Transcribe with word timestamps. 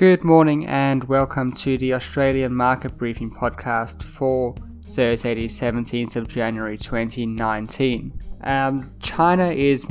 Good 0.00 0.24
morning 0.24 0.66
and 0.66 1.04
welcome 1.04 1.52
to 1.56 1.76
the 1.76 1.92
Australian 1.92 2.54
Market 2.54 2.96
Briefing 2.96 3.30
podcast 3.30 4.02
for 4.02 4.54
Thursday, 4.82 5.34
the 5.34 5.44
17th 5.44 6.16
of 6.16 6.26
January 6.26 6.78
2019. 6.78 8.18
Um, 8.42 8.92
China 9.00 9.48
is 9.48 9.86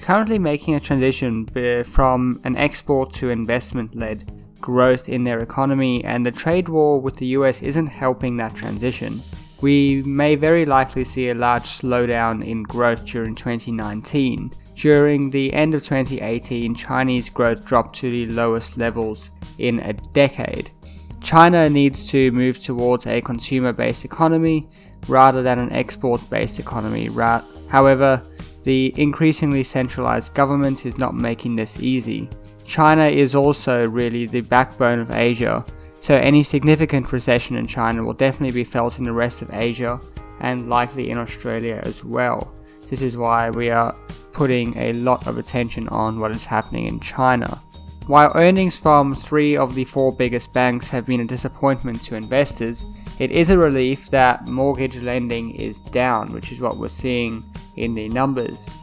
currently 0.00 0.40
making 0.40 0.74
a 0.74 0.80
transition 0.80 1.48
uh, 1.54 1.84
from 1.84 2.40
an 2.42 2.56
export 2.56 3.12
to 3.12 3.30
investment 3.30 3.94
led 3.94 4.32
growth 4.60 5.08
in 5.08 5.22
their 5.22 5.38
economy, 5.38 6.02
and 6.02 6.26
the 6.26 6.32
trade 6.32 6.68
war 6.68 7.00
with 7.00 7.14
the 7.18 7.26
US 7.26 7.62
isn't 7.62 7.86
helping 7.86 8.36
that 8.38 8.56
transition. 8.56 9.22
We 9.60 10.02
may 10.02 10.34
very 10.34 10.66
likely 10.66 11.04
see 11.04 11.28
a 11.28 11.34
large 11.34 11.66
slowdown 11.66 12.44
in 12.44 12.64
growth 12.64 13.06
during 13.06 13.36
2019. 13.36 14.50
During 14.74 15.30
the 15.30 15.52
end 15.52 15.74
of 15.74 15.82
2018, 15.82 16.74
Chinese 16.74 17.28
growth 17.28 17.64
dropped 17.64 17.96
to 18.00 18.10
the 18.10 18.26
lowest 18.26 18.76
levels 18.76 19.30
in 19.58 19.80
a 19.80 19.92
decade. 19.92 20.70
China 21.20 21.68
needs 21.68 22.04
to 22.10 22.32
move 22.32 22.58
towards 22.58 23.06
a 23.06 23.20
consumer 23.20 23.72
based 23.72 24.04
economy 24.04 24.68
rather 25.08 25.42
than 25.42 25.58
an 25.58 25.72
export 25.72 26.28
based 26.30 26.58
economy. 26.58 27.08
However, 27.68 28.22
the 28.64 28.92
increasingly 28.96 29.64
centralized 29.64 30.34
government 30.34 30.86
is 30.86 30.98
not 30.98 31.14
making 31.14 31.56
this 31.56 31.80
easy. 31.80 32.28
China 32.66 33.04
is 33.04 33.34
also 33.34 33.86
really 33.86 34.26
the 34.26 34.40
backbone 34.40 35.00
of 35.00 35.10
Asia, 35.10 35.64
so 36.00 36.14
any 36.14 36.42
significant 36.42 37.12
recession 37.12 37.56
in 37.56 37.66
China 37.66 38.02
will 38.02 38.14
definitely 38.14 38.54
be 38.54 38.64
felt 38.64 38.98
in 38.98 39.04
the 39.04 39.12
rest 39.12 39.42
of 39.42 39.52
Asia 39.52 40.00
and 40.40 40.68
likely 40.68 41.10
in 41.10 41.18
Australia 41.18 41.80
as 41.84 42.02
well. 42.04 42.52
This 42.88 43.02
is 43.02 43.16
why 43.16 43.50
we 43.50 43.70
are 43.70 43.96
putting 44.32 44.76
a 44.76 44.92
lot 44.94 45.26
of 45.26 45.38
attention 45.38 45.88
on 45.88 46.18
what 46.18 46.30
is 46.30 46.46
happening 46.46 46.86
in 46.86 47.00
China. 47.00 47.62
While 48.06 48.32
earnings 48.34 48.76
from 48.76 49.14
three 49.14 49.56
of 49.56 49.74
the 49.74 49.84
four 49.84 50.12
biggest 50.12 50.52
banks 50.52 50.88
have 50.90 51.06
been 51.06 51.20
a 51.20 51.26
disappointment 51.26 52.02
to 52.04 52.16
investors, 52.16 52.84
it 53.20 53.30
is 53.30 53.50
a 53.50 53.58
relief 53.58 54.10
that 54.10 54.48
mortgage 54.48 54.96
lending 54.96 55.52
is 55.54 55.80
down, 55.80 56.32
which 56.32 56.50
is 56.50 56.60
what 56.60 56.78
we're 56.78 56.88
seeing 56.88 57.44
in 57.76 57.94
the 57.94 58.08
numbers. 58.08 58.76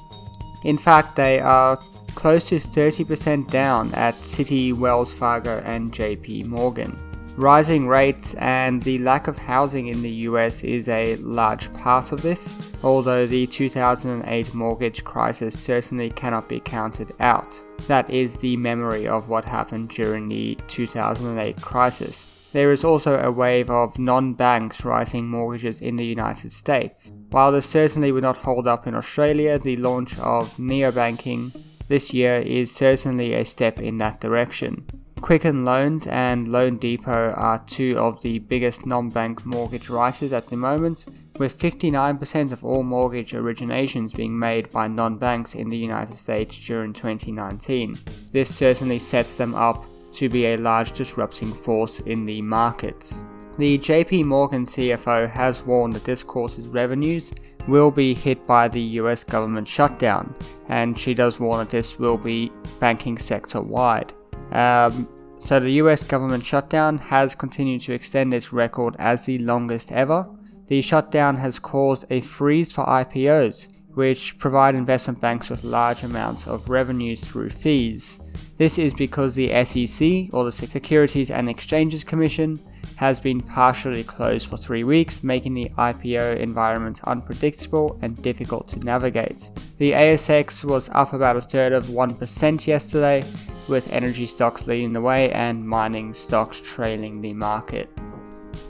In 0.64 0.78
fact, 0.78 1.16
they 1.16 1.40
are 1.40 1.78
close 2.16 2.48
to 2.50 2.56
30% 2.56 3.50
down 3.50 3.94
at 3.94 4.16
Citi, 4.22 4.74
Wells 4.74 5.14
Fargo, 5.14 5.62
and 5.66 5.94
JP 5.94 6.46
Morgan. 6.46 7.09
Rising 7.40 7.88
rates 7.88 8.34
and 8.34 8.82
the 8.82 8.98
lack 8.98 9.30
of 9.30 9.38
housing 9.38 9.88
in 9.88 10.02
the 10.02 10.12
US 10.28 10.62
is 10.62 10.90
a 10.90 11.16
large 11.16 11.72
part 11.72 12.12
of 12.12 12.22
this, 12.22 12.54
although 12.84 13.26
the 13.26 13.48
2008 13.48 14.54
mortgage 14.54 15.06
crisis 15.06 15.58
certainly 15.58 16.10
cannot 16.10 16.50
be 16.50 16.60
counted 16.60 17.14
out. 17.22 17.64
That 17.88 18.10
is 18.10 18.40
the 18.40 18.58
memory 18.58 19.08
of 19.08 19.30
what 19.30 19.46
happened 19.46 19.88
during 19.88 20.28
the 20.28 20.58
2008 20.68 21.62
crisis. 21.62 22.30
There 22.52 22.74
is 22.74 22.84
also 22.84 23.18
a 23.18 23.32
wave 23.32 23.70
of 23.70 23.98
non 23.98 24.34
banks 24.34 24.84
writing 24.84 25.30
mortgages 25.30 25.80
in 25.80 25.96
the 25.96 26.06
United 26.06 26.52
States. 26.52 27.14
While 27.30 27.54
this 27.54 27.70
certainly 27.70 28.12
would 28.12 28.24
not 28.24 28.36
hold 28.36 28.68
up 28.68 28.86
in 28.86 28.96
Australia, 28.96 29.58
the 29.58 29.78
launch 29.78 30.20
of 30.20 30.58
neobanking 30.58 31.54
this 31.88 32.14
year 32.14 32.36
is 32.36 32.76
certainly 32.76 33.34
a 33.34 33.46
step 33.46 33.80
in 33.80 33.98
that 34.00 34.20
direction. 34.20 34.99
Quicken 35.22 35.66
Loans 35.66 36.08
and 36.08 36.48
loanDepot 36.48 37.38
are 37.38 37.64
two 37.68 37.98
of 37.98 38.22
the 38.22 38.40
biggest 38.40 38.86
non 38.86 39.10
bank 39.10 39.46
mortgage 39.46 39.90
writers 39.90 40.34
at 40.34 40.48
the 40.48 40.56
moment, 40.56 41.06
with 41.38 41.60
59% 41.60 42.52
of 42.52 42.64
all 42.64 42.84
mortgage 42.84 43.34
originations 43.34 44.16
being 44.16 44.38
made 44.38 44.72
by 44.72 44.88
non 44.88 45.18
banks 45.18 45.56
in 45.56 45.70
the 45.70 45.78
United 45.78 46.16
States 46.16 46.58
during 46.58 46.94
2019. 46.94 47.98
This 48.32 48.54
certainly 48.54 48.98
sets 48.98 49.36
them 49.36 49.54
up 49.56 49.86
to 50.14 50.30
be 50.30 50.48
a 50.48 50.58
large 50.58 50.94
disrupting 50.94 51.54
force 51.54 52.00
in 52.02 52.26
the 52.26 52.42
markets. 52.42 53.24
The 53.58 53.78
JP 53.78 54.26
Morgan 54.26 54.64
CFO 54.64 55.30
has 55.30 55.64
warned 55.64 55.94
that 55.94 56.06
this 56.06 56.24
course's 56.24 56.68
revenues 56.68 57.34
will 57.68 57.92
be 57.92 58.14
hit 58.14 58.48
by 58.48 58.68
the 58.68 58.82
US 59.02 59.24
government 59.24 59.68
shutdown, 59.68 60.34
and 60.70 60.98
she 60.98 61.14
does 61.14 61.40
warn 61.40 61.60
that 61.60 61.70
this 61.70 62.00
will 62.00 62.18
be 62.18 62.52
banking 62.80 63.18
sector 63.18 63.62
wide. 63.62 64.14
Um, 64.52 65.08
so 65.40 65.60
the 65.60 65.72
US 65.84 66.04
government 66.04 66.46
shutdown 66.46 66.98
has 66.98 67.36
continued 67.36 67.82
to 67.82 67.94
extend 67.94 68.34
its 68.34 68.52
record 68.52 68.96
as 69.00 69.26
the 69.26 69.40
longest 69.40 69.92
ever. 69.92 70.28
The 70.68 70.82
shutdown 70.82 71.38
has 71.38 71.60
caused 71.60 72.06
a 72.10 72.22
freeze 72.22 72.72
for 72.72 72.86
IPOs, 72.86 73.68
which 73.96 74.38
provide 74.38 74.76
investment 74.76 75.20
banks 75.20 75.50
with 75.50 75.64
large 75.64 76.04
amounts 76.04 76.46
of 76.48 76.70
revenue 76.70 77.16
through 77.16 77.50
fees. 77.50 78.20
This 78.58 78.78
is 78.78 78.94
because 78.94 79.36
the 79.36 79.50
SEC, 79.64 80.34
or 80.34 80.44
the 80.44 80.52
Securities 80.52 81.32
and 81.32 81.50
Exchanges 81.50 82.04
Commission, 82.04 82.60
has 82.98 83.20
been 83.20 83.42
partially 83.42 84.04
closed 84.04 84.48
for 84.48 84.58
three 84.58 84.84
weeks, 84.84 85.24
making 85.24 85.54
the 85.54 85.70
IPO 85.78 86.38
environment 86.38 87.02
unpredictable 87.06 87.98
and 88.02 88.22
difficult 88.22 88.68
to 88.68 88.80
navigate. 88.80 89.50
The 89.78 89.94
ASX 89.94 90.64
was 90.64 90.90
up 90.90 91.14
about 91.14 91.38
a 91.38 91.42
third 91.42 91.74
of 91.74 91.86
1% 91.86 92.68
yesterday, 92.68 93.24
with 93.70 93.92
energy 93.92 94.26
stocks 94.26 94.68
leading 94.68 94.94
the 94.94 95.02
way 95.02 95.32
and 95.32 95.68
mining 95.68 96.14
stocks 96.14 96.60
trailing 96.64 97.22
the 97.22 97.34
market. 97.34 97.90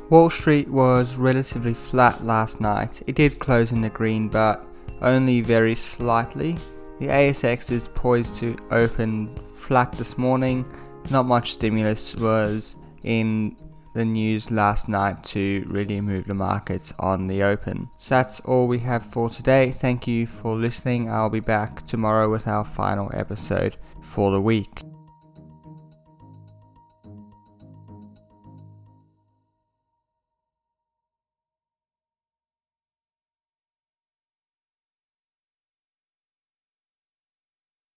Wall 0.09 0.29
Street 0.29 0.67
was 0.69 1.15
relatively 1.15 1.73
flat 1.73 2.23
last 2.23 2.59
night. 2.59 3.01
It 3.07 3.15
did 3.15 3.39
close 3.39 3.71
in 3.71 3.81
the 3.81 3.89
green, 3.89 4.27
but 4.27 4.65
only 5.01 5.41
very 5.41 5.75
slightly. 5.75 6.57
The 6.99 7.07
ASX 7.07 7.71
is 7.71 7.87
poised 7.87 8.37
to 8.39 8.57
open 8.71 9.35
flat 9.55 9.91
this 9.93 10.17
morning. 10.17 10.65
Not 11.11 11.25
much 11.25 11.53
stimulus 11.53 12.15
was 12.15 12.75
in 13.03 13.55
the 13.99 14.05
news 14.05 14.49
last 14.49 14.87
night 14.87 15.21
to 15.25 15.65
really 15.67 15.99
move 15.99 16.25
the 16.25 16.33
markets 16.33 16.93
on 16.99 17.27
the 17.27 17.43
open. 17.43 17.89
So 17.97 18.15
that's 18.15 18.39
all 18.39 18.65
we 18.65 18.79
have 18.79 19.05
for 19.05 19.29
today. 19.29 19.71
Thank 19.71 20.07
you 20.07 20.25
for 20.25 20.55
listening. 20.55 21.09
I'll 21.09 21.29
be 21.29 21.41
back 21.41 21.85
tomorrow 21.85 22.31
with 22.31 22.47
our 22.47 22.63
final 22.63 23.11
episode 23.13 23.75
for 24.01 24.31
the 24.31 24.39
week. 24.39 24.83